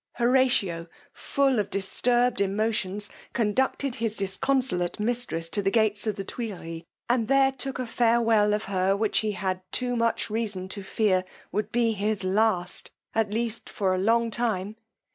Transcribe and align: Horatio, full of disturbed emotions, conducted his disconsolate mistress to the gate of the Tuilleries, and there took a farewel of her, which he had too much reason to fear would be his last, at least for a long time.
Horatio, 0.13 0.87
full 1.13 1.59
of 1.59 1.69
disturbed 1.69 2.41
emotions, 2.41 3.11
conducted 3.33 3.93
his 3.93 4.17
disconsolate 4.17 4.99
mistress 4.99 5.47
to 5.49 5.61
the 5.61 5.69
gate 5.69 6.07
of 6.07 6.15
the 6.15 6.23
Tuilleries, 6.25 6.81
and 7.07 7.27
there 7.27 7.51
took 7.51 7.77
a 7.77 7.85
farewel 7.85 8.55
of 8.55 8.63
her, 8.63 8.97
which 8.97 9.19
he 9.19 9.33
had 9.33 9.61
too 9.71 9.95
much 9.95 10.27
reason 10.31 10.67
to 10.69 10.81
fear 10.81 11.23
would 11.51 11.71
be 11.71 11.91
his 11.91 12.23
last, 12.23 12.89
at 13.13 13.31
least 13.31 13.69
for 13.69 13.93
a 13.93 13.99
long 13.99 14.31
time. 14.31 14.75